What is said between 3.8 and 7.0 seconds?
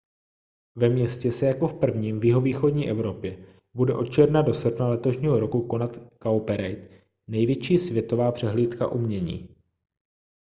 od června do srpna letošního roku konat cowparade